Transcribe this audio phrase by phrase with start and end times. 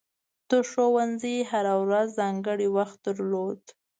[0.49, 3.61] د ښوونځي هره ورځ ځانګړی وخت درلود.